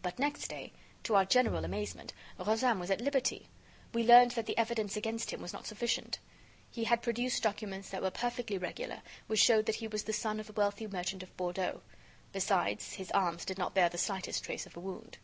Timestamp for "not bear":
13.58-13.88